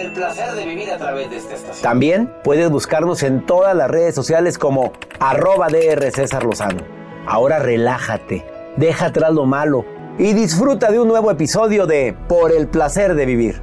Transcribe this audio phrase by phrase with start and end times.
[0.00, 1.82] el placer de vivir a través de esta estación.
[1.82, 6.82] También puedes buscarnos en todas las redes sociales como arroba DR César Lozano.
[7.26, 8.44] Ahora relájate,
[8.76, 9.84] deja atrás lo malo
[10.18, 13.60] y disfruta de un nuevo episodio de Por el placer de vivir.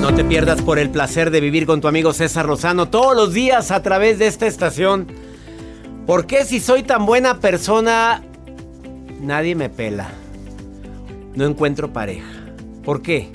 [0.00, 3.32] No te pierdas por el placer de vivir con tu amigo César Lozano todos los
[3.32, 5.06] días a través de esta estación.
[6.06, 8.22] ¿Por qué si soy tan buena persona
[9.20, 10.08] nadie me pela?
[11.36, 12.28] No encuentro pareja.
[12.84, 13.30] ¿Por qué?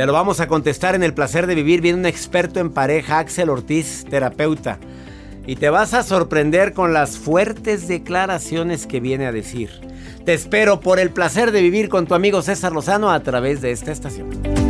[0.00, 1.82] Te lo vamos a contestar en el placer de vivir.
[1.82, 4.78] Viene un experto en pareja, Axel Ortiz, terapeuta.
[5.46, 9.68] Y te vas a sorprender con las fuertes declaraciones que viene a decir.
[10.24, 13.72] Te espero por el placer de vivir con tu amigo César Lozano a través de
[13.72, 14.69] esta estación.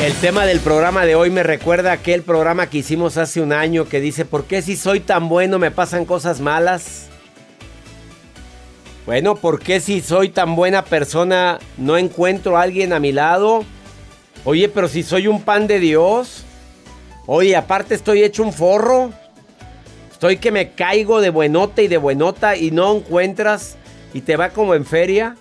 [0.00, 3.86] El tema del programa de hoy me recuerda aquel programa que hicimos hace un año
[3.86, 7.08] que dice, ¿por qué si soy tan bueno me pasan cosas malas?
[9.04, 13.62] Bueno, ¿por qué si soy tan buena persona no encuentro a alguien a mi lado?
[14.46, 16.44] Oye, pero si soy un pan de Dios.
[17.26, 19.12] Oye, aparte estoy hecho un forro.
[20.10, 23.76] Estoy que me caigo de buenota y de buenota y no encuentras
[24.14, 25.36] y te va como en feria.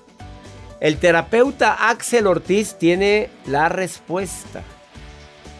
[0.80, 4.64] El terapeuta Axel Ortiz tiene la respuesta.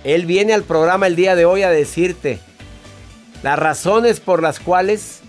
[0.06, 2.40] Él viene al programa el día de hoy a decirte
[3.44, 5.20] las razones por las cuales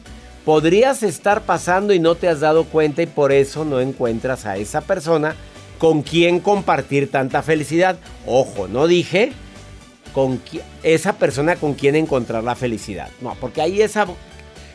[0.44, 4.56] podrías estar pasando y no te has dado cuenta y por eso no encuentras a
[4.56, 5.34] esa persona
[5.78, 7.98] con quien compartir tanta felicidad.
[8.26, 9.32] Ojo, no dije
[10.12, 10.40] con
[10.84, 13.08] esa persona con quien encontrar la felicidad.
[13.20, 14.06] No, porque hay esa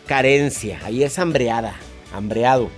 [0.08, 1.75] carencia, ahí es hambreada,
[2.14, 2.70] hambreado.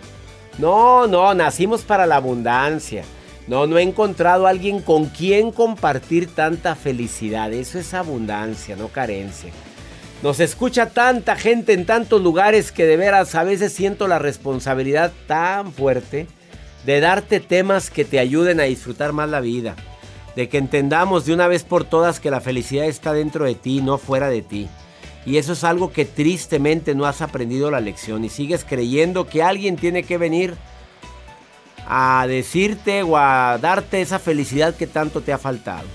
[0.58, 3.04] No, no, nacimos para la abundancia.
[3.48, 7.54] No, no he encontrado a alguien con quien compartir tanta felicidad.
[7.54, 9.52] Eso es abundancia, no carencia.
[10.24, 15.14] Nos escucha tanta gente en tantos lugares que de veras a veces siento la responsabilidad
[15.28, 16.28] tan fuerte
[16.86, 19.76] de darte temas que te ayuden a disfrutar más la vida.
[20.36, 23.82] De que entendamos de una vez por todas que la felicidad está dentro de ti,
[23.82, 24.68] no fuera de ti.
[25.28, 29.44] Y eso es algo que tristemente no has aprendido la lección y sigues creyendo que
[29.44, 30.56] alguien tiene que venir
[31.86, 35.86] a decirte o a darte esa felicidad que tanto te ha faltado.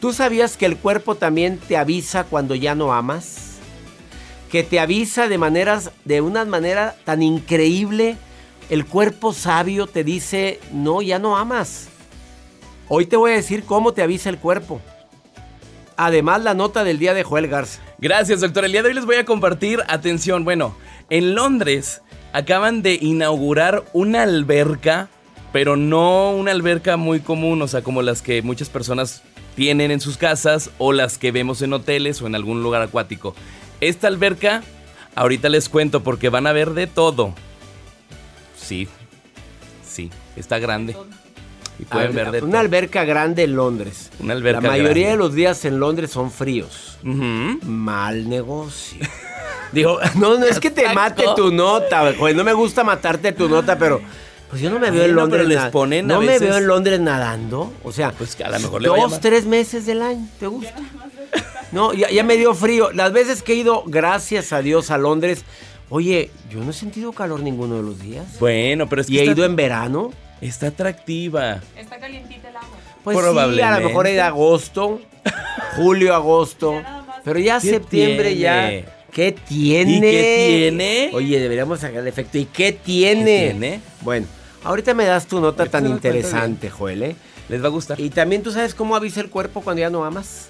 [0.00, 3.56] ¿Tú sabías que el cuerpo también te avisa cuando ya no amas?
[4.52, 8.16] Que te avisa de maneras de una manera tan increíble.
[8.70, 11.88] El cuerpo sabio te dice, "No, ya no amas."
[12.88, 14.80] Hoy te voy a decir cómo te avisa el cuerpo.
[15.96, 17.80] Además, la nota del día de Joel Garza.
[17.98, 18.64] Gracias, doctor.
[18.64, 20.76] El día de hoy les voy a compartir, atención, bueno,
[21.08, 25.08] en Londres acaban de inaugurar una alberca,
[25.52, 29.22] pero no una alberca muy común, o sea, como las que muchas personas
[29.54, 33.34] tienen en sus casas o las que vemos en hoteles o en algún lugar acuático.
[33.80, 34.62] Esta alberca,
[35.14, 37.34] ahorita les cuento porque van a ver de todo.
[38.54, 38.86] Sí,
[39.82, 40.94] sí, está grande.
[41.78, 44.10] Y pueden ver de una alberca grande en Londres.
[44.18, 46.98] Una alberca La mayoría de los días en Londres son fríos.
[47.02, 49.06] Mal negocio.
[49.72, 53.76] Digo, no, no es que te mate tu nota, no me gusta matarte tu nota,
[53.76, 54.00] pero
[54.48, 55.46] pues yo no me veo en Londres.
[55.46, 57.72] les ponen no me veo en Londres nadando.
[57.82, 60.26] O sea, pues a lo mejor dos, tres meses del año.
[60.38, 60.76] ¿Te gusta?
[61.72, 62.92] No, ya, ya me dio frío.
[62.92, 65.44] Las veces que he ido, gracias a Dios, a Londres,
[65.88, 68.40] Oye, yo no he sentido calor ninguno de los días.
[68.40, 70.12] Bueno, pero es que ¿Y he está, ido en verano?
[70.40, 71.60] Está atractiva.
[71.76, 72.68] Está calientita el agua.
[73.04, 73.80] Pues sí, a Probablemente.
[73.80, 75.00] lo mejor era agosto,
[75.76, 76.80] julio, agosto.
[76.80, 77.02] Ya.
[77.24, 78.40] Pero ya ¿Qué septiembre tiene?
[78.40, 78.92] ya.
[79.12, 79.96] ¿Qué tiene?
[79.96, 81.10] ¿Y qué tiene?
[81.14, 82.36] Oye, deberíamos sacar el efecto.
[82.38, 83.24] ¿Y qué tiene?
[83.24, 83.80] ¿Qué tiene?
[84.02, 84.26] Bueno,
[84.62, 87.16] ahorita me das tu nota tan interesante, Joel, ¿eh?
[87.48, 87.98] Les va a gustar.
[88.00, 90.48] Y también tú sabes cómo avisa el cuerpo cuando ya no amas.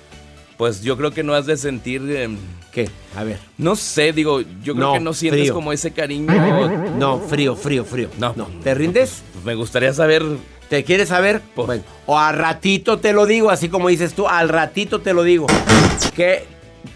[0.57, 2.03] Pues yo creo que no has de sentir.
[2.17, 2.37] em,
[2.73, 2.89] ¿Qué?
[3.17, 3.39] A ver.
[3.59, 5.55] no sé, digo, yo creo No, que no sientes frío.
[5.55, 6.27] como ese cariño.
[6.97, 8.09] No, frío, frío, frío.
[8.19, 8.33] No.
[8.37, 8.47] no.
[8.63, 9.23] ¿Te rindes?
[9.33, 10.23] Pues me gustaría saber.
[10.69, 11.41] ¿Te quieres saber?
[11.55, 15.13] Pues- Bueno, o a ratito te lo digo, así como dices tú, al ratito te
[15.15, 15.47] lo digo.
[16.15, 16.45] Que,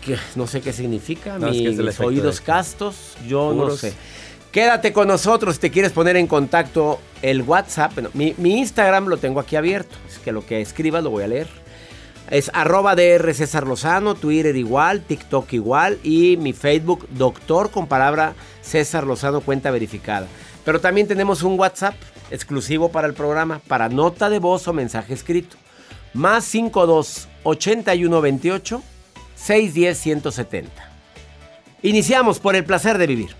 [0.04, 3.80] que no sé qué significa, No, es que mis oídos castos, yo no Puros.
[3.80, 3.92] sé.
[4.50, 7.92] Quédate con nosotros si te quieres poner en contacto el WhatsApp.
[7.94, 11.22] bueno, mi, mi Instagram lo tengo aquí abierto, es que lo que escribas lo voy
[11.22, 11.46] a leer.
[12.30, 18.34] Es arroba DR César Lozano, Twitter igual, TikTok igual y mi Facebook doctor con palabra
[18.62, 20.28] César Lozano cuenta verificada.
[20.64, 21.96] Pero también tenemos un WhatsApp
[22.30, 25.56] exclusivo para el programa, para nota de voz o mensaje escrito.
[26.14, 28.82] Más 52 81 28
[29.34, 30.70] 610 170.
[31.82, 33.39] Iniciamos por el placer de vivir.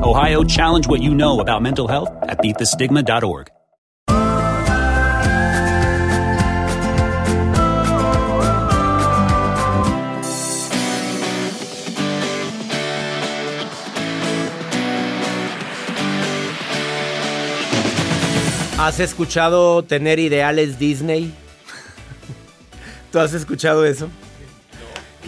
[0.00, 3.50] Ohio, challenge what you know about mental health at beatthestigma.org.
[18.78, 21.34] ¿Has escuchado tener ideales Disney?
[23.10, 24.08] ¿Tú has escuchado eso?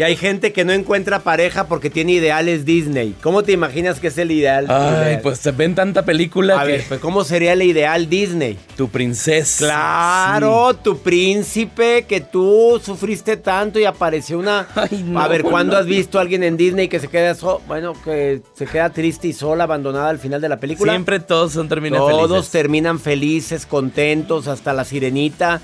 [0.00, 3.14] Que hay gente que no encuentra pareja porque tiene ideales Disney.
[3.22, 4.64] ¿Cómo te imaginas que es el ideal?
[4.70, 5.20] Ay, ideal?
[5.22, 8.56] pues se ven tanta película A que ver, pues, ¿cómo sería el ideal Disney?
[8.78, 9.66] tu princesa.
[9.66, 14.68] Claro, tu príncipe, que tú sufriste tanto y apareció una...
[14.74, 15.80] Ay, no, a ver, ¿cuándo no.
[15.80, 19.28] has visto a alguien en Disney que se queda so- bueno, que se queda triste
[19.28, 20.92] y sola, abandonada al final de la película?
[20.94, 22.50] Siempre todos son terminan Todos felices.
[22.50, 25.60] terminan felices, contentos, hasta la sirenita.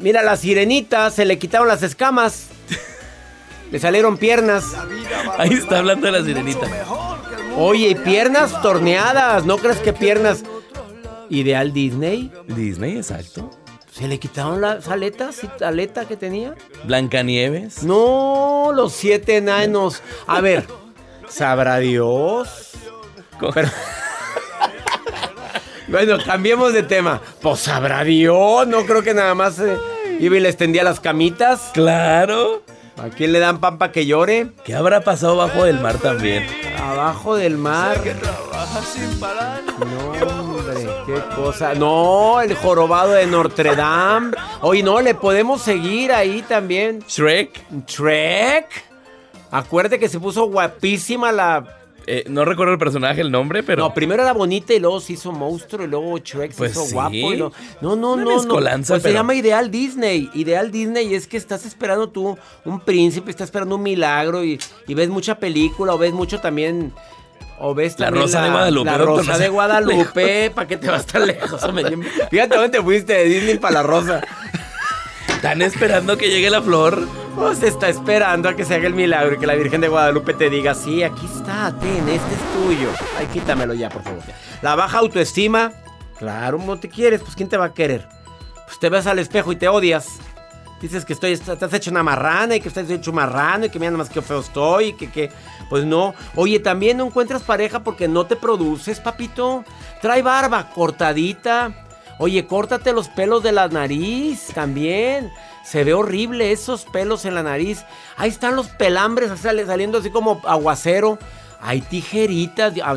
[0.00, 2.48] Mira, la sirenita se le quitaron las escamas.
[3.70, 4.64] le salieron piernas.
[5.38, 6.66] Ahí está hablando de la sirenita.
[7.56, 9.44] Oye, y piernas torneadas.
[9.44, 10.42] ¿No crees que piernas?
[11.30, 12.30] Ideal Disney.
[12.46, 13.50] Disney, exacto.
[13.90, 15.40] ¿Se le quitaron las aletas?
[15.42, 16.54] y ¿Aleta que tenía?
[16.84, 17.82] Blancanieves.
[17.82, 20.02] No, los siete enanos.
[20.26, 20.66] A ver,
[21.28, 22.72] sabrá Dios.
[23.54, 23.70] Pero-
[25.88, 27.20] bueno, cambiemos de tema.
[27.40, 28.66] Pues sabrá Dios.
[28.66, 29.76] No creo que nada más eh,
[30.20, 31.70] iba y le extendía las camitas.
[31.72, 32.62] Claro.
[32.98, 34.48] ¿A quién le dan pan para que llore?
[34.64, 36.46] ¿Qué habrá pasado bajo del mar también?
[36.80, 38.00] Abajo del mar.
[39.78, 41.74] No, hombre, qué cosa.
[41.74, 44.32] No, el jorobado de Notre Dame.
[44.62, 47.04] Oye, no, le podemos seguir ahí también.
[47.06, 47.86] Shrek.
[47.86, 48.66] Shrek.
[49.50, 51.85] Acuérdate que se puso guapísima la.
[52.08, 53.82] Eh, no recuerdo el personaje, el nombre, pero.
[53.82, 56.86] No, primero era bonita y luego se hizo monstruo y luego Shrek se Pues hizo
[56.86, 56.92] sí.
[56.94, 57.10] guapo.
[57.14, 58.42] y luego- No, no, Una no.
[58.44, 58.54] no.
[58.60, 60.30] Pues se pero- llama Ideal Disney.
[60.34, 64.94] Ideal Disney es que estás esperando tú un príncipe, estás esperando un milagro y, y
[64.94, 66.92] ves mucha película o ves mucho también.
[67.58, 69.48] O ves La Rosa de Guadalupe, La Rosa no de.
[69.48, 70.50] Guadalupe.
[70.54, 71.60] ¿Para qué te vas tan lejos?
[72.30, 74.20] Fíjate dónde te fuiste de Disney para la Rosa.
[75.36, 77.06] ¿Están esperando que llegue la flor?
[77.36, 80.32] Pues está esperando a que se haga el milagro y que la Virgen de Guadalupe
[80.32, 82.88] te diga, sí, aquí está, ten, este es tuyo.
[83.18, 84.22] Ay, quítamelo ya, por favor.
[84.62, 85.72] La baja autoestima,
[86.18, 88.08] claro, no te quieres, pues ¿quién te va a querer?
[88.64, 90.18] Pues te ves al espejo y te odias.
[90.80, 93.92] Dices que estoy, estás hecho una marrana y que estás hecho marrano y que mira
[93.92, 95.30] más que feo estoy y que, que,
[95.68, 96.14] pues no.
[96.34, 99.64] Oye, también no encuentras pareja porque no te produces, papito.
[100.00, 101.85] Trae barba cortadita.
[102.18, 105.30] Oye, córtate los pelos de la nariz también.
[105.64, 107.84] Se ve horrible esos pelos en la nariz.
[108.16, 111.18] Ahí están los pelambres saliendo así como aguacero.
[111.60, 112.74] Hay tijeritas.
[112.82, 112.96] Ah,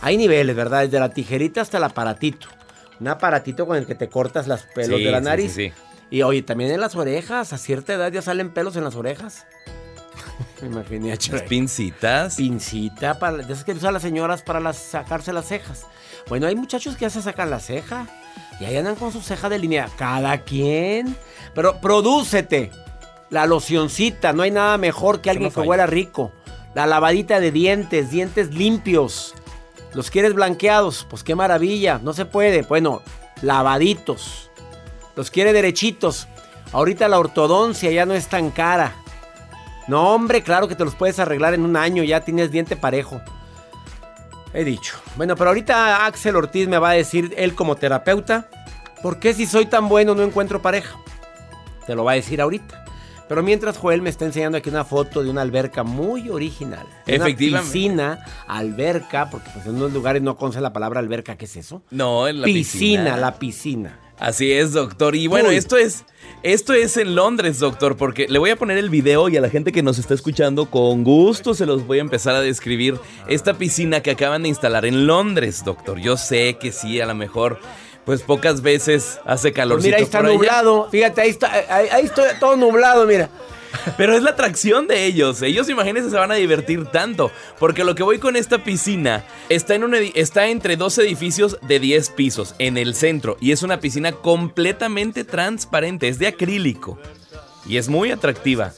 [0.00, 0.82] hay niveles, ¿verdad?
[0.82, 2.48] Desde la tijerita hasta el aparatito.
[3.00, 5.52] Un aparatito con el que te cortas los pelos de la nariz.
[5.52, 5.72] Sí, sí,
[6.10, 7.52] y oye, también en las orejas.
[7.52, 9.46] A cierta edad ya salen pelos en las orejas.
[10.60, 12.36] Me imaginé a Las pincitas.
[12.36, 13.38] Pincita para.
[13.38, 15.86] Ya sabes que usan las señoras para las, sacarse las cejas.
[16.28, 18.06] Bueno, hay muchachos que ya se sacan la ceja.
[18.60, 19.88] Y ahí andan con su ceja de línea.
[19.96, 21.16] Cada quien.
[21.54, 22.70] Pero prodúcete.
[23.30, 24.32] La locioncita.
[24.32, 26.32] No hay nada mejor que alguien que huela rico.
[26.74, 28.10] La lavadita de dientes.
[28.10, 29.34] Dientes limpios.
[29.94, 31.06] ¿Los quieres blanqueados?
[31.10, 32.00] Pues qué maravilla.
[32.02, 32.62] No se puede.
[32.62, 33.02] Bueno,
[33.42, 34.50] lavaditos.
[35.16, 36.28] Los quiere derechitos.
[36.72, 38.94] Ahorita la ortodoncia ya no es tan cara.
[39.88, 42.02] No, hombre, claro que te los puedes arreglar en un año.
[42.04, 43.20] Ya tienes diente parejo.
[44.54, 44.96] He dicho.
[45.16, 48.48] Bueno, pero ahorita Axel Ortiz me va a decir, él como terapeuta,
[49.02, 50.98] ¿por qué si soy tan bueno no encuentro pareja?
[51.86, 52.84] Te lo va a decir ahorita.
[53.28, 56.86] Pero mientras Joel me está enseñando aquí una foto de una alberca muy original.
[57.06, 57.48] Efectivamente.
[57.48, 61.56] Una piscina, alberca, porque pues en unos lugares no conoce la palabra alberca, ¿qué es
[61.56, 61.82] eso?
[61.90, 62.62] No, en la piscina.
[62.62, 63.98] Piscina, la piscina.
[64.18, 65.16] Así es, doctor.
[65.16, 66.04] Y bueno, esto es
[66.42, 69.48] esto es en Londres, doctor, porque le voy a poner el video y a la
[69.48, 73.54] gente que nos está escuchando con gusto se los voy a empezar a describir esta
[73.54, 76.00] piscina que acaban de instalar en Londres, doctor.
[76.00, 77.60] Yo sé que sí, a lo mejor
[78.04, 79.76] pues pocas veces hace calor.
[79.76, 80.88] Pues mira, ahí está nublado.
[80.90, 83.28] Fíjate, ahí está, ahí está todo nublado, mira.
[83.96, 85.42] Pero es la atracción de ellos.
[85.42, 87.30] Ellos, imagínense, se van a divertir tanto.
[87.58, 91.80] Porque lo que voy con esta piscina está, en un está entre dos edificios de
[91.80, 93.36] 10 pisos en el centro.
[93.40, 96.08] Y es una piscina completamente transparente.
[96.08, 96.98] Es de acrílico.
[97.66, 98.72] Y es muy atractiva.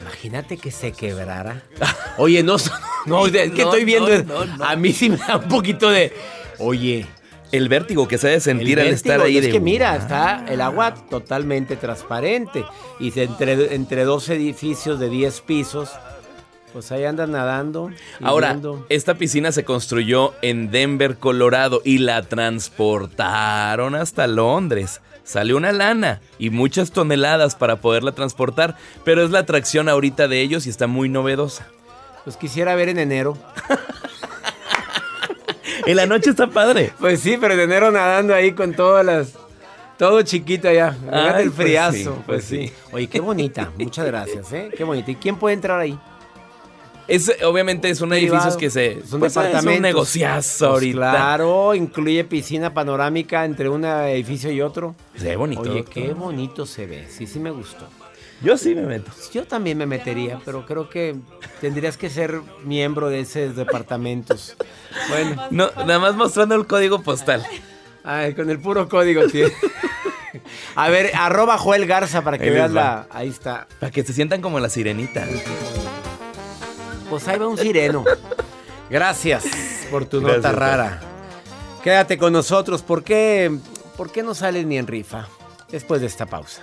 [0.00, 1.62] Imagínate que se quebrara.
[2.18, 2.56] Oye, no,
[3.06, 4.08] no, es que estoy viendo.
[4.60, 6.12] a mí sí me da un poquito de.
[6.58, 7.06] Oye,
[7.52, 9.38] el vértigo que se debe sentir al estar ahí.
[9.38, 12.64] Es que mira, está el agua totalmente transparente.
[13.00, 15.90] Y entre, entre dos edificios de 10 pisos,
[16.72, 17.90] pues ahí andan nadando.
[18.22, 25.00] Ahora, esta piscina se construyó en Denver, Colorado, y la transportaron hasta Londres.
[25.24, 30.40] Salió una lana y muchas toneladas para poderla transportar, pero es la atracción ahorita de
[30.40, 31.66] ellos y está muy novedosa.
[32.24, 33.36] Pues quisiera ver en enero.
[35.84, 36.92] en la noche está padre.
[36.98, 39.34] Pues sí, pero de enero nadando ahí con todas las.
[39.98, 40.94] Todo chiquito allá.
[41.38, 42.14] el pues friazo.
[42.14, 43.72] Pues, pues sí, Oye, qué bonita.
[43.78, 44.70] Muchas gracias, ¿eh?
[44.76, 45.10] Qué bonita.
[45.10, 45.98] ¿Y quién puede entrar ahí?
[47.08, 48.98] Es, obviamente es un edificio que se.
[48.98, 49.80] Es un pues, departamento.
[49.80, 51.10] negociazo ahorita.
[51.10, 54.94] Claro, incluye piscina panorámica entre un edificio y otro.
[55.14, 55.62] Se ve bonito.
[55.62, 57.06] Oye, qué bonito se ve.
[57.08, 57.86] Sí, sí me gustó.
[58.42, 59.10] Yo sí me meto.
[59.32, 61.16] Yo también me metería, pero creo que
[61.60, 64.56] tendrías que ser miembro de esos departamentos.
[65.08, 65.48] Bueno.
[65.50, 67.46] No, nada más mostrando el código postal.
[68.04, 69.48] Ay, con el puro código, tío.
[70.74, 73.06] A ver, arroba Joel Garza para que veas la.
[73.10, 73.66] Ahí está.
[73.80, 75.26] Para que se sientan como la sirenita.
[77.08, 78.04] Pues ahí va un sireno.
[78.90, 79.44] Gracias
[79.90, 81.00] por tu nota rara.
[81.82, 82.82] Quédate con nosotros.
[82.82, 83.56] ¿Por qué,
[83.96, 85.26] ¿Por qué no sales ni en rifa?
[85.70, 86.62] Después de esta pausa.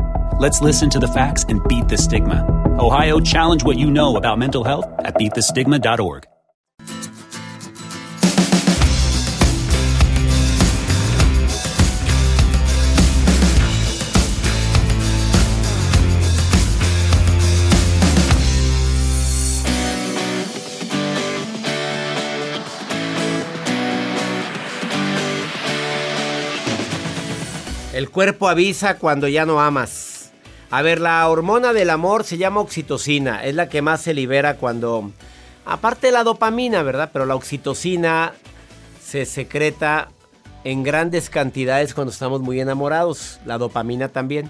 [0.41, 2.43] Let's listen to the facts and beat the stigma.
[2.79, 6.25] Ohio, challenge what you know about mental health at beatthestigma.org.
[27.93, 30.10] El cuerpo avisa cuando ya no amas.
[30.71, 33.43] A ver, la hormona del amor se llama oxitocina.
[33.43, 35.11] Es la que más se libera cuando...
[35.65, 37.09] Aparte de la dopamina, ¿verdad?
[37.11, 38.33] Pero la oxitocina
[39.03, 40.09] se secreta
[40.63, 43.41] en grandes cantidades cuando estamos muy enamorados.
[43.45, 44.49] La dopamina también.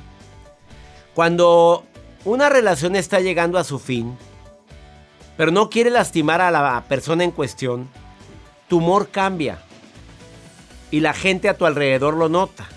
[1.16, 1.86] Cuando
[2.24, 4.16] una relación está llegando a su fin,
[5.38, 7.90] pero no quiere lastimar a la persona en cuestión,
[8.68, 9.58] tu humor cambia.
[10.92, 12.68] Y la gente a tu alrededor lo nota.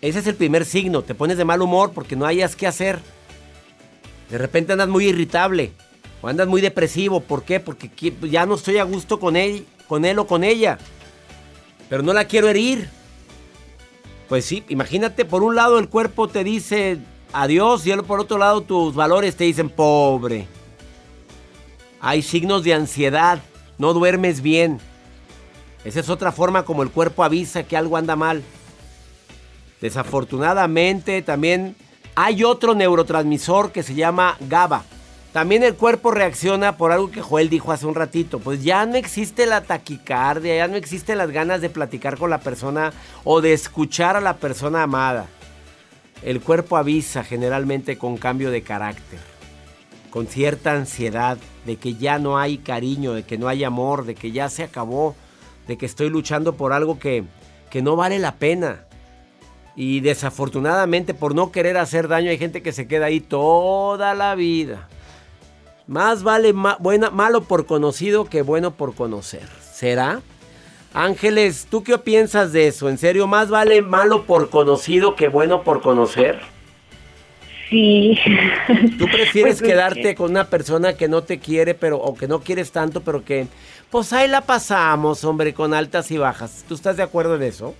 [0.00, 1.02] Ese es el primer signo.
[1.02, 2.98] Te pones de mal humor porque no hayas qué hacer.
[4.30, 5.72] De repente andas muy irritable.
[6.22, 7.20] O andas muy depresivo.
[7.20, 7.60] ¿Por qué?
[7.60, 7.90] Porque
[8.22, 10.78] ya no estoy a gusto con él, con él o con ella.
[11.88, 12.88] Pero no la quiero herir.
[14.28, 16.98] Pues sí, imagínate, por un lado el cuerpo te dice
[17.32, 20.46] adiós y por otro lado tus valores te dicen pobre.
[22.00, 23.40] Hay signos de ansiedad,
[23.76, 24.78] no duermes bien.
[25.84, 28.42] Esa es otra forma como el cuerpo avisa que algo anda mal.
[29.80, 31.76] Desafortunadamente también
[32.14, 34.84] hay otro neurotransmisor que se llama GABA.
[35.32, 38.40] También el cuerpo reacciona por algo que Joel dijo hace un ratito.
[38.40, 42.40] Pues ya no existe la taquicardia, ya no existen las ganas de platicar con la
[42.40, 45.26] persona o de escuchar a la persona amada.
[46.22, 49.20] El cuerpo avisa generalmente con cambio de carácter,
[50.10, 54.16] con cierta ansiedad de que ya no hay cariño, de que no hay amor, de
[54.16, 55.14] que ya se acabó,
[55.68, 57.24] de que estoy luchando por algo que,
[57.70, 58.84] que no vale la pena.
[59.80, 64.34] Y desafortunadamente por no querer hacer daño hay gente que se queda ahí toda la
[64.34, 64.90] vida.
[65.86, 69.48] Más vale malo por conocido que bueno por conocer.
[69.72, 70.20] ¿Será?
[70.92, 72.90] Ángeles, ¿tú qué piensas de eso?
[72.90, 76.38] ¿En serio, más vale malo por conocido que bueno por conocer?
[77.70, 78.18] Sí.
[78.98, 82.40] ¿Tú prefieres pues quedarte con una persona que no te quiere, pero o que no
[82.40, 83.46] quieres tanto, pero que
[83.88, 86.66] pues ahí la pasamos, hombre, con altas y bajas?
[86.68, 87.74] ¿Tú estás de acuerdo en eso?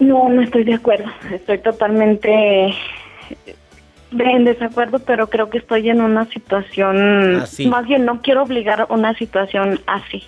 [0.00, 1.06] No, no estoy de acuerdo.
[1.30, 2.74] Estoy totalmente
[4.18, 8.86] en desacuerdo, pero creo que estoy en una situación, más bien no quiero obligar a
[8.90, 10.24] una situación así.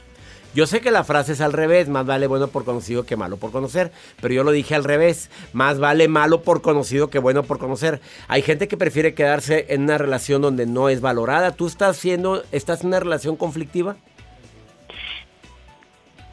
[0.55, 3.39] Yo sé que la frase es al revés, más vale bueno por conocido que malo
[3.39, 7.43] por conocer, pero yo lo dije al revés, más vale malo por conocido que bueno
[7.43, 8.01] por conocer.
[8.29, 11.53] Hay gente que prefiere quedarse en una relación donde no es valorada.
[11.53, 13.97] ¿Tú estás siendo, estás en una relación conflictiva?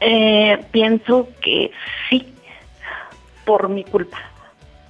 [0.00, 1.70] Eh, pienso que
[2.08, 2.26] sí
[3.50, 4.18] por mi culpa.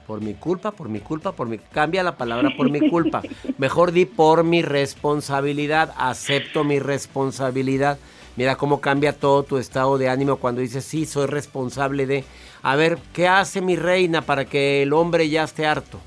[0.07, 1.57] Por mi culpa, por mi culpa, por mi...
[1.57, 3.23] Cambia la palabra por mi culpa.
[3.57, 5.95] Mejor di por mi responsabilidad.
[5.97, 7.97] Acepto mi responsabilidad.
[8.37, 12.25] Mira cómo cambia todo tu estado de ánimo cuando dices, sí, soy responsable de...
[12.61, 15.99] A ver, ¿qué hace mi reina para que el hombre ya esté harto?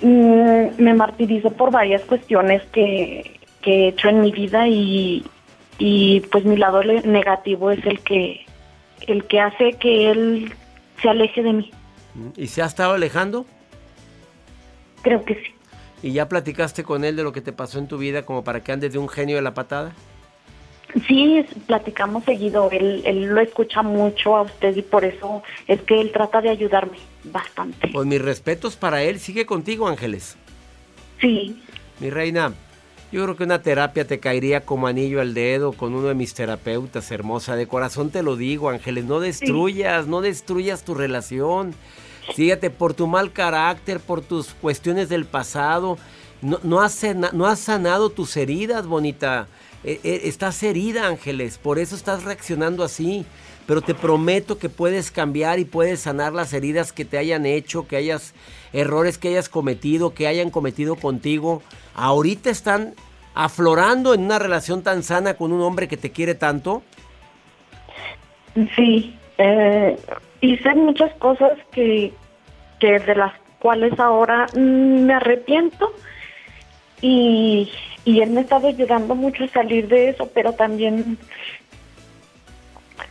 [0.00, 5.22] Mm, me martirizo por varias cuestiones que, que, he hecho en mi vida y,
[5.78, 8.46] y pues mi lado negativo es el que,
[9.06, 10.54] el que hace que él
[11.00, 11.70] se aleje de mí.
[12.36, 13.46] ¿Y se ha estado alejando?
[15.02, 15.54] Creo que sí.
[16.02, 18.62] ¿Y ya platicaste con él de lo que te pasó en tu vida como para
[18.62, 19.92] que andes de un genio de la patada?
[21.06, 22.70] Sí, platicamos seguido.
[22.70, 26.50] Él, él lo escucha mucho a usted y por eso es que él trata de
[26.50, 27.88] ayudarme bastante.
[27.92, 29.18] Pues mis respetos para él.
[29.18, 30.36] Sigue contigo, Ángeles.
[31.20, 31.62] Sí.
[32.00, 32.52] Mi reina,
[33.12, 36.34] yo creo que una terapia te caería como anillo al dedo con uno de mis
[36.34, 37.54] terapeutas, hermosa.
[37.54, 41.74] De corazón te lo digo, Ángeles, no destruyas, no destruyas tu relación.
[42.34, 45.98] Fíjate, por tu mal carácter, por tus cuestiones del pasado,
[46.42, 47.00] no, no, has,
[47.32, 49.46] no has sanado tus heridas, bonita.
[49.84, 53.24] E, e, estás herida, Ángeles, por eso estás reaccionando así.
[53.66, 57.88] Pero te prometo que puedes cambiar y puedes sanar las heridas que te hayan hecho,
[57.88, 58.34] que hayas
[58.72, 61.62] errores que hayas cometido, que hayan cometido contigo,
[61.94, 62.94] ahorita están
[63.36, 66.82] aflorando en una relación tan sana con un hombre que te quiere tanto?
[68.74, 69.96] Sí, eh,
[70.40, 72.12] hice muchas cosas que,
[72.80, 75.92] que de las cuales ahora me arrepiento
[77.02, 77.70] y,
[78.06, 81.18] y él me ha estado ayudando mucho a salir de eso, pero también...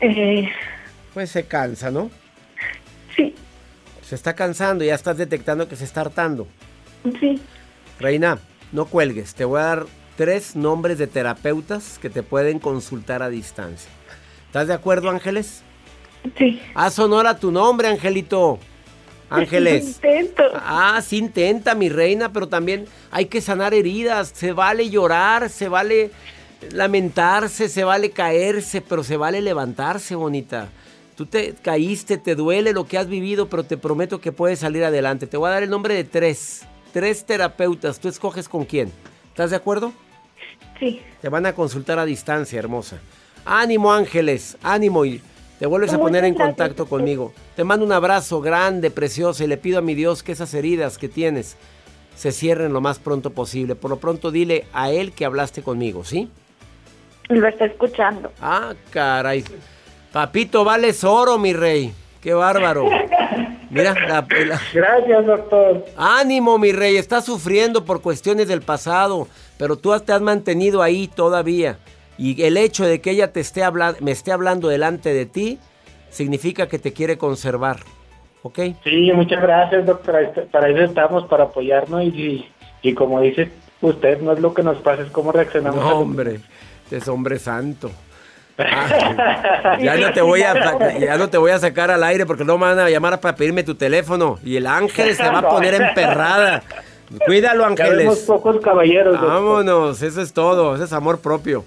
[0.01, 0.49] Eh,
[1.13, 2.10] pues se cansa, ¿no?
[3.15, 3.34] Sí.
[4.01, 6.47] Se está cansando, ya estás detectando que se está hartando.
[7.19, 7.39] Sí,
[7.99, 8.39] Reina,
[8.71, 9.36] no cuelgues.
[9.36, 9.86] Te voy a dar
[10.17, 13.89] tres nombres de terapeutas que te pueden consultar a distancia.
[14.47, 15.62] ¿Estás de acuerdo, Ángeles?
[16.38, 16.60] sí.
[16.73, 18.60] Haz honor a tu nombre, Angelito.
[19.29, 19.86] Ángeles.
[20.03, 20.43] Intento.
[20.55, 24.29] Ah, sí intenta, mi reina, pero también hay que sanar heridas.
[24.34, 26.12] Se vale llorar, se vale
[26.71, 30.69] lamentarse, se vale caerse, pero se vale levantarse, bonita.
[31.15, 34.84] Tú te caíste, te duele lo que has vivido, pero te prometo que puedes salir
[34.84, 35.28] adelante.
[35.28, 36.63] Te voy a dar el nombre de tres.
[36.91, 37.99] Tres terapeutas.
[37.99, 38.91] Tú escoges con quién.
[39.30, 39.93] ¿Estás de acuerdo?
[40.80, 41.01] Sí.
[41.21, 42.99] Te van a consultar a distancia, hermosa.
[43.45, 45.21] Ánimo, Ángeles, ánimo y
[45.60, 46.56] te vuelves a poner en gracias.
[46.56, 47.34] contacto conmigo.
[47.56, 50.97] Te mando un abrazo grande, precioso y le pido a mi Dios que esas heridas
[50.97, 51.56] que tienes
[52.15, 53.75] se cierren lo más pronto posible.
[53.75, 56.30] Por lo pronto dile a él que hablaste conmigo, ¿sí?
[57.29, 58.31] Lo está escuchando.
[58.41, 59.43] Ah, caray.
[60.11, 61.93] Papito, vales oro, mi rey.
[62.21, 62.85] Qué bárbaro.
[63.69, 65.85] Mira, la, la- Gracias, doctor.
[65.97, 71.07] Ánimo, mi rey, estás sufriendo por cuestiones del pasado, pero tú te has mantenido ahí
[71.07, 71.77] todavía.
[72.17, 75.59] Y el hecho de que ella te esté habla- me esté hablando delante de ti
[76.09, 77.79] significa que te quiere conservar.
[78.43, 78.59] ¿Ok?
[78.83, 80.15] Sí, muchas gracias, doctor.
[80.51, 82.03] Para eso estamos, para apoyarnos.
[82.03, 82.51] Y, y,
[82.83, 85.83] y como dice usted, no es lo que nos pasa, es cómo reaccionamos.
[85.83, 86.39] No, hombre,
[86.86, 87.91] este es hombre santo.
[88.58, 90.54] Ah, ya no te voy a
[90.98, 93.36] ya no te voy a sacar al aire porque no me van a llamar para
[93.36, 96.63] pedirme tu teléfono y el ángel se va a poner emperrada.
[97.26, 98.19] Cuídalo, ángeles.
[98.19, 99.19] pocos caballeros.
[99.21, 101.65] Vámonos, eso es todo, ese es amor propio.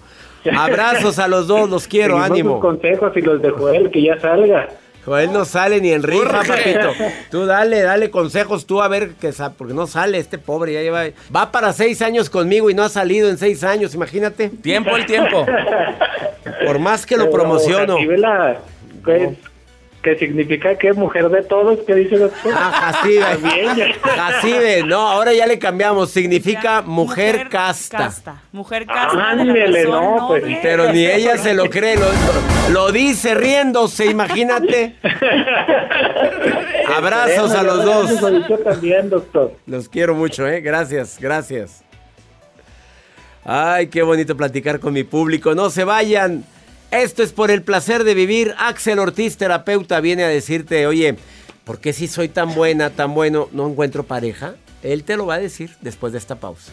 [0.57, 2.53] Abrazos a los dos, los quiero, Seguimos ánimo.
[2.55, 4.69] sus consejos y los de Joel, que ya salga.
[5.09, 6.93] Joel no sale ni en rifa, papito.
[7.31, 10.83] Tú dale, dale consejos tú a ver que sa- porque no sale este pobre, ya
[10.83, 14.51] lleva, va para seis años conmigo y no ha salido en seis años, imagínate.
[14.51, 15.47] Tiempo el tiempo.
[16.67, 17.95] Por más que lo Pero, promociono.
[17.95, 18.59] Jacibela,
[20.03, 21.81] ¿qué, qué significa que mujer de todos?
[21.87, 22.53] ¿Qué dice doctor?
[22.57, 23.95] Ah, Jacibe.
[24.03, 26.11] Jacibe, no, ahora ya le cambiamos.
[26.11, 28.43] Significa mujer, casta.
[28.53, 29.11] Mujer casta.
[29.11, 30.43] de la Ándele, no, pues.
[30.43, 30.59] noble.
[30.63, 32.07] Pero ni ella se lo cree, lo,
[32.73, 34.97] lo dice riéndose, imagínate.
[36.97, 38.21] Abrazos a los dos.
[38.49, 39.53] Yo también, doctor.
[39.67, 40.61] Los quiero mucho, ¿eh?
[40.61, 41.85] Gracias, gracias.
[43.45, 45.55] Ay, qué bonito platicar con mi público.
[45.55, 46.45] No se vayan.
[46.91, 48.55] Esto es por el placer de vivir.
[48.57, 51.17] Axel Ortiz, terapeuta, viene a decirte, oye,
[51.65, 54.55] ¿por qué si soy tan buena, tan bueno, no encuentro pareja?
[54.83, 56.73] Él te lo va a decir después de esta pausa.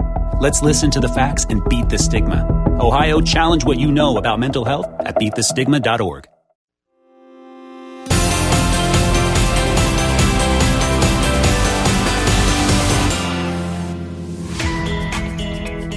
[0.41, 2.43] Let's listen to the facts and beat the stigma.
[2.79, 6.27] Ohio, challenge what you know about mental health at beatthestigma.org.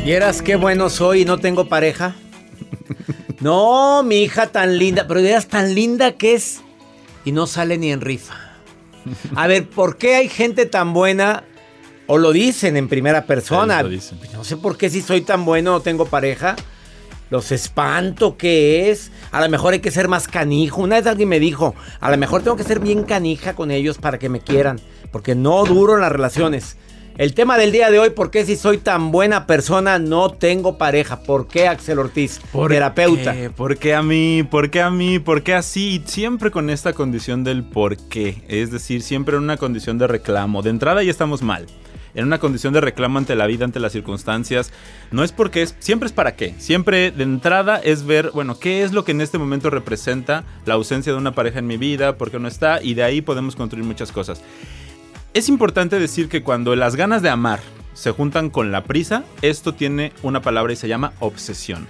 [0.05, 2.15] ¿Vieras qué bueno soy y no tengo pareja?
[3.41, 6.61] No, mi hija tan linda, pero veas tan linda que es
[7.25, 8.35] y no sale ni en rifa.
[9.37, 11.45] A ver, ¿por qué hay gente tan buena?
[12.07, 13.79] O lo dicen en primera persona.
[13.79, 14.19] Sí, lo dicen.
[14.33, 16.57] No sé por qué si soy tan bueno no tengo pareja.
[17.31, 19.11] Los espanto que es.
[19.33, 20.83] A lo mejor hay que ser más canijo.
[20.83, 23.99] Una vez alguien me dijo, a lo mejor tengo que ser bien canija con ellos
[23.99, 24.79] para que me quieran.
[25.11, 26.77] Porque no duro en las relaciones.
[27.17, 30.79] El tema del día de hoy, ¿por qué si soy tan buena persona no tengo
[30.79, 31.23] pareja?
[31.23, 33.33] ¿Por qué Axel Ortiz, terapeuta?
[33.33, 33.51] qué?
[33.51, 34.43] ¿Por qué a mí?
[34.43, 35.21] ¿Por qué a mí?
[35.21, 36.03] ¿Por qué así?
[36.07, 38.43] Siempre con esta condición del por qué.
[38.49, 40.63] Es decir, siempre en una condición de reclamo.
[40.63, 41.67] De entrada ya estamos mal.
[42.15, 44.73] En una condición de reclamo ante la vida, ante las circunstancias.
[45.11, 46.55] No es porque es, siempre es para qué.
[46.59, 50.75] Siempre de entrada es ver, bueno, qué es lo que en este momento representa la
[50.75, 53.57] ausencia de una pareja en mi vida, por qué no está, y de ahí podemos
[53.57, 54.43] construir muchas cosas.
[55.33, 57.61] Es importante decir que cuando las ganas de amar
[57.95, 61.87] se juntan con la prisa, esto tiene una palabra y se llama obsesión.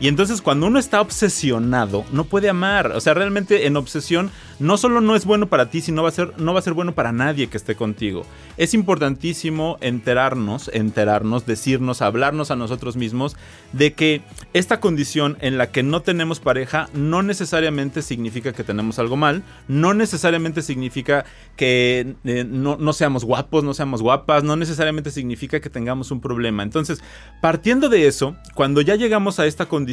[0.00, 2.92] Y entonces cuando uno está obsesionado, no puede amar.
[2.92, 6.12] O sea, realmente en obsesión no solo no es bueno para ti, sino va a
[6.12, 8.24] ser, no va a ser bueno para nadie que esté contigo.
[8.56, 13.36] Es importantísimo enterarnos, enterarnos, decirnos, hablarnos a nosotros mismos
[13.72, 18.98] de que esta condición en la que no tenemos pareja no necesariamente significa que tenemos
[18.98, 21.24] algo mal, no necesariamente significa
[21.56, 26.20] que eh, no, no seamos guapos, no seamos guapas, no necesariamente significa que tengamos un
[26.20, 26.62] problema.
[26.62, 27.02] Entonces,
[27.40, 29.83] partiendo de eso, cuando ya llegamos a esta condición,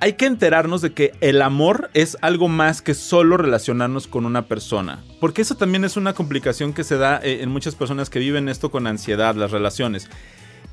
[0.00, 4.46] hay que enterarnos de que el amor es algo más que solo relacionarnos con una
[4.46, 5.04] persona.
[5.20, 8.48] Porque eso también es una complicación que se da eh, en muchas personas que viven
[8.48, 10.08] esto con ansiedad, las relaciones.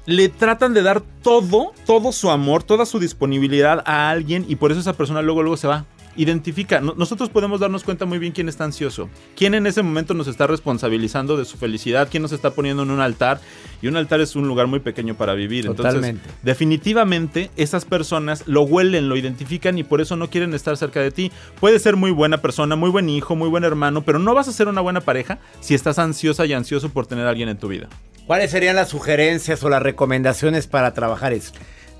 [0.05, 4.71] Le tratan de dar todo, todo su amor, toda su disponibilidad a alguien y por
[4.71, 5.85] eso esa persona luego, luego se va
[6.17, 6.81] identifica.
[6.81, 10.47] nosotros podemos darnos cuenta muy bien quién está ansioso, quién en ese momento nos está
[10.47, 13.39] responsabilizando de su felicidad, quién nos está poniendo en un altar.
[13.81, 15.65] Y un altar es un lugar muy pequeño para vivir.
[15.65, 16.21] Totalmente.
[16.21, 20.99] Entonces, definitivamente, esas personas lo huelen, lo identifican y por eso no quieren estar cerca
[20.99, 21.31] de ti.
[21.59, 24.51] Puede ser muy buena persona, muy buen hijo, muy buen hermano, pero no vas a
[24.51, 27.67] ser una buena pareja si estás ansiosa y ansioso por tener a alguien en tu
[27.67, 27.87] vida.
[28.25, 31.59] ¿Cuáles serían las sugerencias o las recomendaciones para trabajar esto?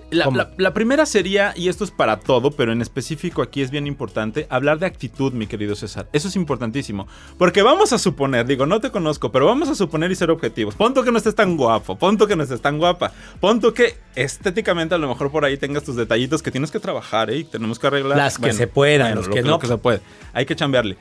[0.09, 4.47] La, primera sería, y esto es para todo, pero en específico aquí es bien importante,
[4.49, 6.07] hablar de actitud, mi querido César.
[6.13, 7.07] Eso es importantísimo.
[7.37, 10.75] Porque vamos a suponer, digo, no te conozco, pero vamos a suponer y ser objetivos.
[10.75, 14.95] Ponto que no estés tan guapo, ponto que no estés tan guapa, ponto que estéticamente
[14.95, 17.39] a lo mejor por ahí tengas tus detallitos que tienes que trabajar ¿eh?
[17.39, 18.17] y tenemos que arreglar.
[18.17, 19.59] Las que se puedan, los que, no.
[19.59, 19.99] que se puede.
[20.31, 20.97] Hay que chambearle.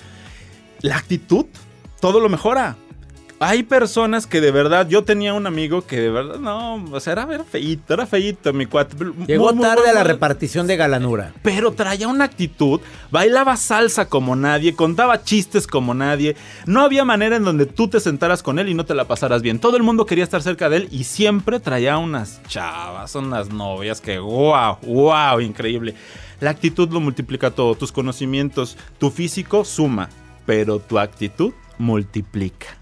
[0.81, 1.47] La actitud,
[2.01, 2.77] todo lo mejora.
[3.39, 7.13] Hay personas que de verdad, yo tenía un amigo que de verdad, no, o sea,
[7.13, 8.97] era, feíto, era feíto, mi cuate.
[9.27, 11.35] Llegó tarde a la repartición de galanura.
[11.43, 16.35] Pero traía una actitud, bailaba salsa como nadie, contaba chistes como nadie.
[16.65, 19.43] No había manera en donde tú te sentaras con él y no te la pasaras
[19.43, 19.59] bien.
[19.59, 24.01] Todo el mundo quería estar cerca de él y siempre traía unas chavas, unas novias
[24.01, 25.95] que, wow, wow, increíble.
[26.41, 30.09] La actitud lo multiplica todo, tus conocimientos, tu físico suma,
[30.47, 32.79] pero tu actitud multiplica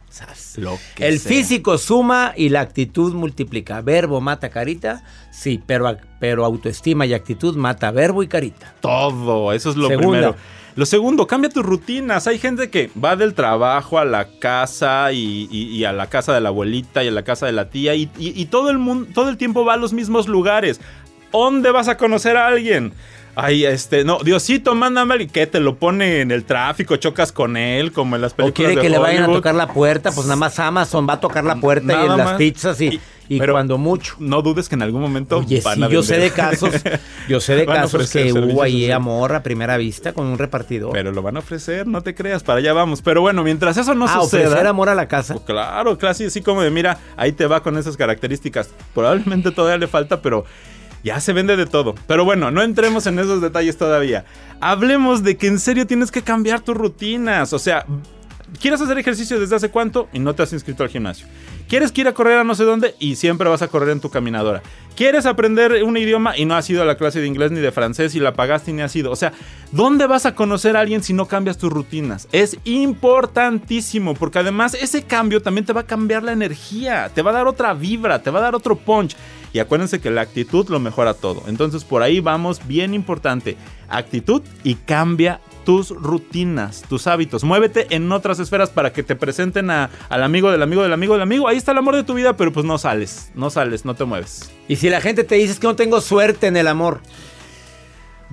[0.99, 3.81] el físico suma y la actitud multiplica.
[3.81, 8.75] Verbo mata carita, sí, pero, pero autoestima y actitud mata verbo y carita.
[8.81, 10.37] Todo, eso es lo primero.
[10.77, 12.27] Lo segundo, cambia tus rutinas.
[12.27, 16.49] Hay gente que va del trabajo a la casa y, a la casa de la
[16.49, 19.37] abuelita y a la casa de la tía y, y, todo el mundo, todo el
[19.37, 20.81] tiempo va a los mismos lugares.
[21.31, 22.93] ¿Dónde vas a conocer a alguien?
[23.37, 27.57] Ay, este, no, Diosito, mándame y que te lo pone en el tráfico, chocas con
[27.57, 28.71] él, como en las películas.
[28.71, 31.21] O quiere que le vayan a tocar la puerta, pues nada más Amazon va a
[31.21, 34.15] tocar la puerta y en las pizzas y, y, cuando mucho.
[34.21, 36.75] No dudes que en algún momento Oye, sí, yo sé de casos,
[37.29, 40.93] yo sé de casos que hubo ahí amor a primera vista con un repartidor.
[40.93, 43.03] Pero lo van a ofrecer, no te creas, para allá vamos.
[43.03, 44.47] Pero bueno, mientras eso no ah, suceda.
[44.47, 45.35] ofrecer amor a la casa.
[45.35, 48.71] Pues claro, claro, así como de mira, ahí te va con esas características.
[48.95, 50.45] Probablemente todavía le falta, pero
[51.05, 51.95] ya se vende de todo.
[52.09, 54.25] Pero bueno, no entremos en esos detalles todavía.
[54.61, 57.53] Hablemos de que en serio tienes que cambiar tus rutinas.
[57.53, 57.85] O sea,
[58.61, 61.27] ¿quieres hacer ejercicio desde hace cuánto y no te has inscrito al gimnasio?
[61.69, 64.11] ¿Quieres ir a correr a no sé dónde y siempre vas a correr en tu
[64.11, 64.63] caminadora?
[64.97, 67.73] ¿Quieres aprender un idioma y no has ido a la clase de inglés ni de
[67.73, 69.11] francés y la pagaste y ni has ido?
[69.11, 69.33] O sea,
[69.73, 72.29] ¿dónde vas a conocer a alguien si no cambias tus rutinas?
[72.33, 77.31] Es importantísimo porque además ese cambio también te va a cambiar la energía, te va
[77.31, 79.17] a dar otra vibra, te va a dar otro punch.
[79.55, 81.45] Y acuérdense que la actitud lo mejora todo.
[81.47, 83.57] Entonces por ahí vamos, bien importante.
[83.89, 87.45] Actitud y cambia tus rutinas, tus hábitos.
[87.45, 91.23] Muévete en otras esferas para que te presenten al amigo del amigo del amigo del
[91.23, 91.47] amigo.
[91.47, 94.05] Ahí está el amor de tu vida, pero pues no sales, no sales, no te
[94.05, 94.51] mueves.
[94.67, 97.01] Y si la gente te dice que no tengo suerte en el amor.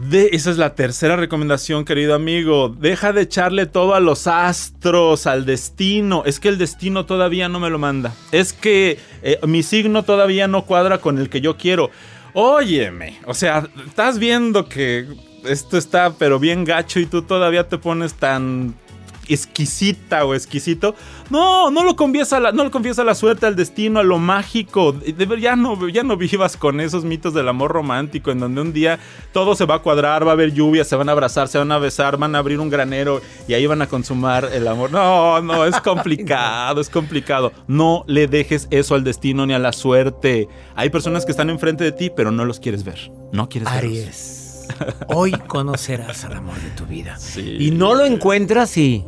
[0.09, 2.69] De, esa es la tercera recomendación, querido amigo.
[2.69, 6.23] Deja de echarle todo a los astros, al destino.
[6.25, 8.13] Es que el destino todavía no me lo manda.
[8.31, 11.91] Es que eh, mi signo todavía no cuadra con el que yo quiero.
[12.33, 15.05] Óyeme, o sea, estás viendo que
[15.43, 18.75] esto está pero bien gacho y tú todavía te pones tan
[19.33, 20.95] exquisita o exquisito,
[21.29, 24.03] no, no lo confías a la, no lo confías a la suerte, al destino, a
[24.03, 24.91] lo mágico.
[24.91, 28.61] De, ver- ya, no, ya no vivas con esos mitos del amor romántico en donde
[28.61, 28.99] un día
[29.33, 31.71] todo se va a cuadrar, va a haber lluvia, se van a abrazar, se van
[31.71, 34.91] a besar, van a abrir un granero y ahí van a consumar el amor.
[34.91, 37.51] No, no, es complicado, es complicado.
[37.67, 40.47] No le dejes eso al destino ni a la suerte.
[40.75, 43.11] Hay personas que están enfrente de ti, pero no los quieres ver.
[43.31, 43.91] No quieres verlos.
[43.91, 44.37] Aries.
[45.07, 47.17] Hoy conocerás al amor de tu vida.
[47.37, 49.03] Y no lo encuentras y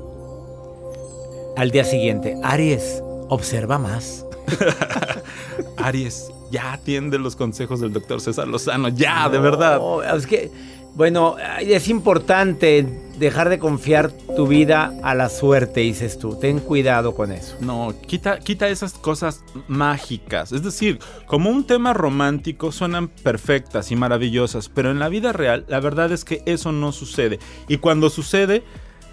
[1.55, 4.25] al día siguiente, Aries, observa más.
[5.77, 9.79] Aries, ya atiende los consejos del doctor César Lozano, ya, de verdad.
[10.15, 10.51] Es que,
[10.95, 12.85] bueno, es importante
[13.17, 16.37] dejar de confiar tu vida a la suerte, dices tú.
[16.39, 17.55] Ten cuidado con eso.
[17.61, 20.51] No, quita, quita esas cosas mágicas.
[20.51, 25.65] Es decir, como un tema romántico suenan perfectas y maravillosas, pero en la vida real
[25.67, 27.39] la verdad es que eso no sucede.
[27.67, 28.63] Y cuando sucede,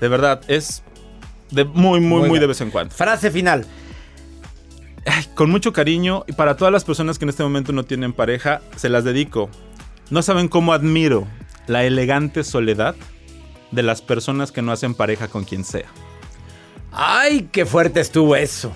[0.00, 0.83] de verdad, es
[1.51, 2.95] de muy, muy, muy, de vez en cuando.
[2.95, 3.67] Frase final.
[5.07, 8.13] Ay, con mucho cariño y para todas las personas que en este momento no tienen
[8.13, 9.49] pareja, se las dedico.
[10.11, 11.27] No saben cómo admiro
[11.67, 12.95] la elegante soledad
[13.71, 15.87] de las personas que no hacen pareja con quien sea.
[16.93, 18.73] Ay, qué fuerte estuvo eso.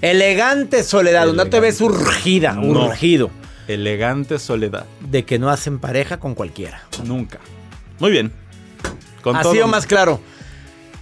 [0.00, 2.86] Elegante soledad, no te ves urgida, No.
[2.86, 3.30] urgido.
[3.68, 4.86] Elegante soledad.
[5.00, 6.82] De que no hacen pareja con cualquiera.
[7.04, 7.38] Nunca.
[7.98, 8.32] Muy bien.
[9.22, 10.20] Con ha todo- sido más claro.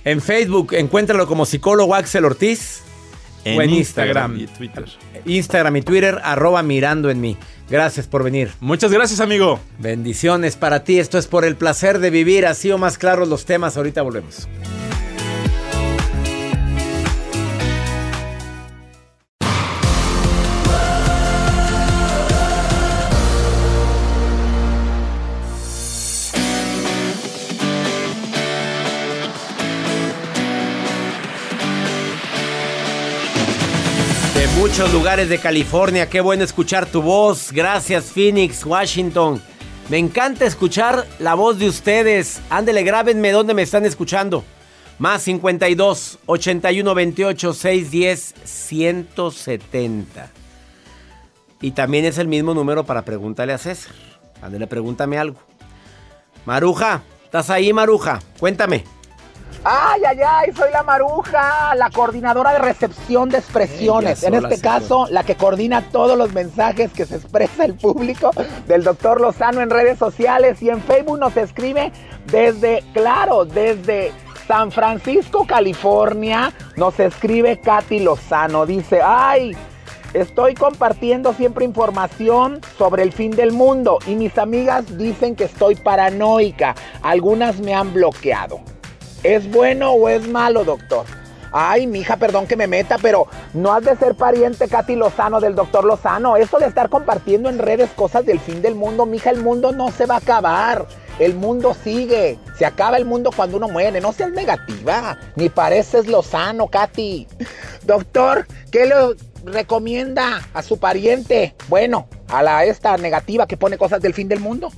[0.07, 2.83] En Facebook, encuéntralo como psicólogo Axel Ortiz.
[3.45, 4.40] En o en Instagram Instagram.
[4.40, 4.85] y Twitter.
[5.25, 7.37] Instagram y Twitter, arroba mirando en mí.
[7.69, 8.53] Gracias por venir.
[8.61, 9.59] Muchas gracias, amigo.
[9.81, 11.01] Bendiciones para ti.
[11.01, 12.47] Esto es por el placer de vivir.
[12.47, 13.77] Así o más claros los temas.
[13.77, 14.47] Ahorita volvemos.
[34.79, 37.51] Muchos lugares de California, qué bueno escuchar tu voz.
[37.51, 39.41] Gracias Phoenix, Washington.
[39.89, 42.43] Me encanta escuchar la voz de ustedes.
[42.51, 44.45] Ándele, grábenme dónde me están escuchando.
[44.99, 50.31] Más 52 81 28 610 170.
[51.62, 53.95] Y también es el mismo número para pregúntale a César.
[54.43, 55.41] Ándele, pregúntame algo.
[56.45, 58.19] Maruja, ¿estás ahí, Maruja?
[58.39, 58.85] Cuéntame.
[59.65, 64.23] Ay, ay, ay, soy la Maruja, la coordinadora de recepción de expresiones.
[64.23, 68.31] En este caso, la que coordina todos los mensajes que se expresa el público
[68.69, 71.91] del doctor Lozano en redes sociales y en Facebook nos escribe
[72.27, 74.13] desde, claro, desde
[74.47, 78.67] San Francisco, California, nos escribe Katy Lozano.
[78.67, 79.57] Dice, ay,
[80.15, 85.75] Estoy compartiendo siempre información sobre el fin del mundo y mis amigas dicen que estoy
[85.75, 86.75] paranoica.
[87.03, 88.61] Algunas me han bloqueado.
[89.27, 91.05] ¿Es bueno o es malo, doctor?
[91.51, 95.57] Ay, mija, perdón que me meta, pero no has de ser pariente Katy Lozano del
[95.57, 96.37] doctor Lozano.
[96.37, 99.91] Eso de estar compartiendo en redes cosas del fin del mundo, mija, el mundo no
[99.91, 100.87] se va a acabar.
[101.19, 102.39] El mundo sigue.
[102.57, 104.01] Se acaba el mundo cuando uno muere.
[104.01, 105.19] No seas negativa.
[105.35, 107.27] Ni pareces Lozano, Katy.
[107.83, 108.95] Doctor, ¿qué le
[109.45, 111.57] recomienda a su pariente?
[111.67, 114.71] Bueno, a la esta negativa que pone cosas del fin del mundo.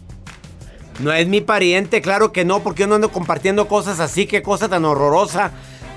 [0.99, 4.43] No es mi pariente, claro que no, porque yo no ando compartiendo cosas así, qué
[4.43, 5.53] cosa tan horrorosa.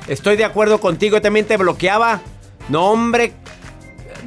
[0.08, 2.22] Estoy de acuerdo contigo, yo también te bloqueaba.
[2.70, 3.34] No, hombre,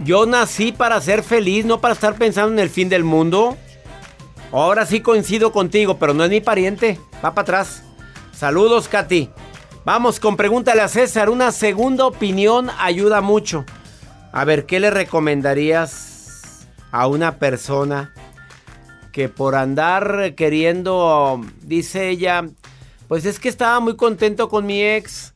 [0.04, 3.56] yo nací para ser feliz, no para estar pensando en el fin del mundo.
[4.50, 6.98] Ahora sí coincido contigo, pero no es mi pariente.
[7.24, 7.82] Va para atrás.
[8.32, 9.30] Saludos, Katy.
[9.84, 11.30] Vamos con pregúntale a César.
[11.30, 13.64] Una segunda opinión ayuda mucho.
[14.32, 18.12] A ver, ¿qué le recomendarías a una persona
[19.14, 22.48] que por andar queriendo, dice ella,
[23.06, 25.34] pues es que estaba muy contento con mi ex,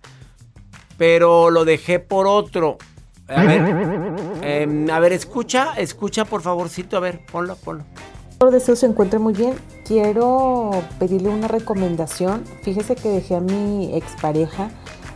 [0.97, 2.79] pero lo dejé por otro.
[3.29, 3.63] A ver,
[4.43, 7.85] em, escucha, escucha por favorcito, a ver, ponlo, ponlo.
[8.31, 9.55] Espero deseo se encuentre muy bien.
[9.85, 12.43] Quiero pedirle una recomendación.
[12.63, 14.71] Fíjese que dejé a mi expareja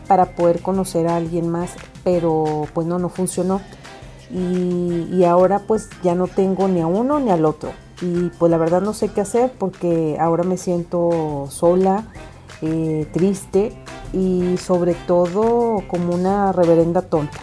[0.07, 1.73] para poder conocer a alguien más,
[2.05, 3.61] pero pues no, no funcionó.
[4.31, 7.73] Y ahora pues ya no tengo ni a uno ni al otro.
[8.01, 12.07] Y pues la verdad no sé qué hacer porque ahora me siento sola,
[12.63, 13.73] eh, triste
[14.13, 17.39] y sobre todo como una reverenda tonta.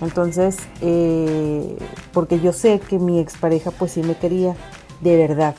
[0.00, 1.76] Entonces, eh,
[2.12, 4.54] porque yo sé que mi expareja pues sí me quería
[5.00, 5.54] de verdad,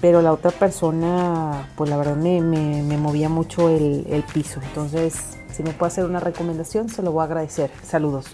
[0.00, 4.60] pero la otra persona pues la verdad me, me- movía mucho el, el piso.
[4.62, 5.14] Entonces,
[5.52, 7.70] si me puede hacer una recomendación, se lo voy a agradecer.
[7.82, 8.26] Saludos.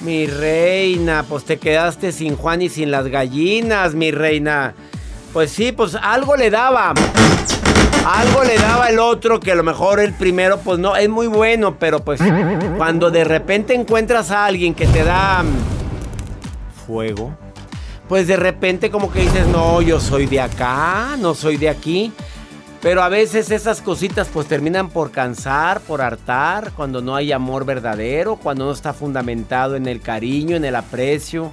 [0.00, 4.74] Mi reina, pues te quedaste sin Juan y sin las gallinas, mi reina.
[5.32, 6.94] Pues sí, pues algo le daba.
[8.06, 11.26] Algo le daba el otro que a lo mejor el primero, pues no, es muy
[11.26, 12.20] bueno, pero pues
[12.76, 17.36] cuando de repente encuentras a alguien que te da mm, fuego,
[18.08, 22.12] pues de repente como que dices, no, yo soy de acá, no soy de aquí.
[22.80, 27.64] Pero a veces esas cositas pues terminan por cansar, por hartar, cuando no hay amor
[27.64, 31.52] verdadero, cuando no está fundamentado en el cariño, en el aprecio.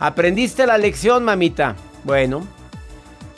[0.00, 1.76] ¿Aprendiste la lección, mamita?
[2.04, 2.46] Bueno,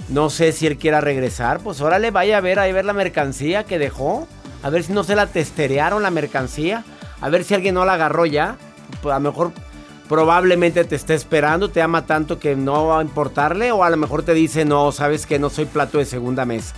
[0.08, 3.64] no sé si él quiera regresar, pues órale, vaya a ver, a ver la mercancía
[3.64, 4.28] que dejó.
[4.62, 6.84] A ver si no se la testerearon la mercancía.
[7.20, 8.56] A ver si alguien no la agarró ya.
[9.02, 9.52] Pues a lo mejor
[10.08, 13.70] probablemente te esté esperando, te ama tanto que no va a importarle.
[13.70, 16.74] O a lo mejor te dice, no, sabes que no soy plato de segunda mesa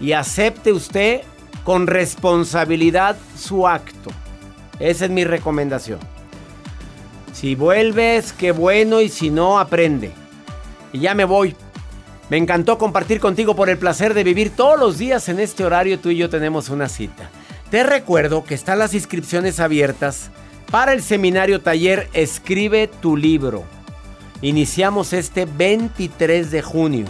[0.00, 1.22] y acepte usted
[1.64, 4.10] con responsabilidad su acto.
[4.78, 5.98] Esa es mi recomendación.
[7.32, 10.12] Si vuelves, qué bueno, y si no, aprende.
[10.92, 11.54] Y ya me voy.
[12.30, 15.98] Me encantó compartir contigo por el placer de vivir todos los días en este horario.
[15.98, 17.30] Tú y yo tenemos una cita.
[17.70, 20.30] Te recuerdo que están las inscripciones abiertas
[20.70, 23.64] para el seminario taller Escribe tu libro.
[24.42, 27.06] Iniciamos este 23 de junio.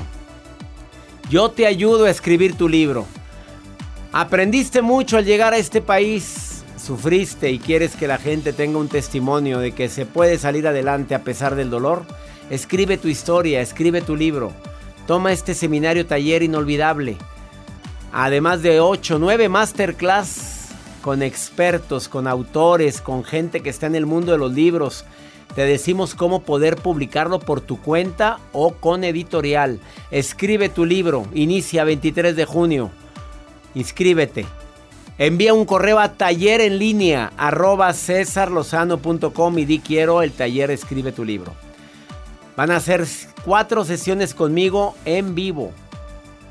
[1.30, 3.06] Yo te ayudo a escribir tu libro.
[4.12, 8.88] Aprendiste mucho al llegar a este país, sufriste y quieres que la gente tenga un
[8.88, 12.06] testimonio de que se puede salir adelante a pesar del dolor.
[12.48, 14.54] Escribe tu historia, escribe tu libro.
[15.06, 17.18] Toma este seminario taller inolvidable.
[18.10, 20.68] Además de 8, 9 masterclass
[21.02, 25.04] con expertos, con autores, con gente que está en el mundo de los libros
[25.58, 29.80] te decimos cómo poder publicarlo por tu cuenta o con editorial.
[30.12, 32.92] Escribe tu libro, inicia 23 de junio.
[33.74, 34.46] Inscríbete.
[35.18, 41.24] Envía un correo a taller en línea arroba y di quiero el taller Escribe tu
[41.24, 41.54] libro.
[42.56, 43.04] Van a ser
[43.44, 45.72] cuatro sesiones conmigo en vivo.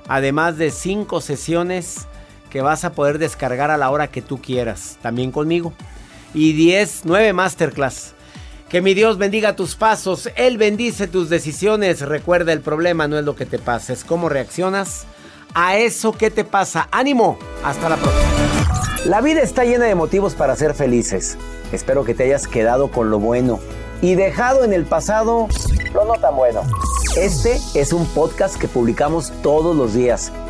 [0.09, 2.07] Además de cinco sesiones
[2.49, 4.97] que vas a poder descargar a la hora que tú quieras.
[5.01, 5.71] También conmigo.
[6.33, 8.16] Y 10, 9 masterclass.
[8.69, 12.01] Que mi Dios bendiga tus pasos, Él bendice tus decisiones.
[12.01, 15.05] Recuerda, el problema no es lo que te pasa, es cómo reaccionas
[15.53, 16.89] a eso que te pasa.
[16.91, 18.27] Ánimo, hasta la próxima.
[19.05, 21.37] La vida está llena de motivos para ser felices.
[21.71, 23.61] Espero que te hayas quedado con lo bueno
[24.01, 25.47] y dejado en el pasado
[25.93, 26.63] lo no tan bueno.
[27.15, 30.33] Este es un podcast que publicamos todos los días,